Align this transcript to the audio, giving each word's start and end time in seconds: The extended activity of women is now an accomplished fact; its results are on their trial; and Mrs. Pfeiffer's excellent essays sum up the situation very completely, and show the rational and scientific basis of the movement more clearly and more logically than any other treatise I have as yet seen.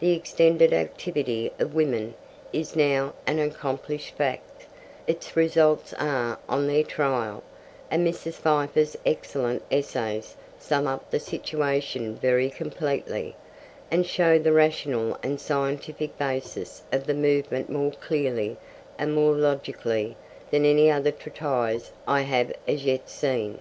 The 0.00 0.14
extended 0.14 0.72
activity 0.72 1.52
of 1.60 1.76
women 1.76 2.14
is 2.52 2.74
now 2.74 3.12
an 3.24 3.38
accomplished 3.38 4.16
fact; 4.16 4.66
its 5.06 5.36
results 5.36 5.94
are 5.94 6.40
on 6.48 6.66
their 6.66 6.82
trial; 6.82 7.44
and 7.88 8.04
Mrs. 8.04 8.32
Pfeiffer's 8.34 8.96
excellent 9.06 9.62
essays 9.70 10.34
sum 10.58 10.88
up 10.88 11.08
the 11.12 11.20
situation 11.20 12.16
very 12.16 12.50
completely, 12.50 13.36
and 13.92 14.04
show 14.04 14.40
the 14.40 14.50
rational 14.50 15.16
and 15.22 15.40
scientific 15.40 16.18
basis 16.18 16.82
of 16.90 17.06
the 17.06 17.14
movement 17.14 17.70
more 17.70 17.92
clearly 17.92 18.56
and 18.98 19.14
more 19.14 19.36
logically 19.36 20.16
than 20.50 20.64
any 20.64 20.90
other 20.90 21.12
treatise 21.12 21.92
I 22.08 22.22
have 22.22 22.52
as 22.66 22.84
yet 22.84 23.08
seen. 23.08 23.60